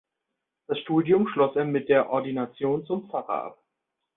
[0.65, 3.59] Das Studium schloss er mit der Ordination zum Pfarrer ab.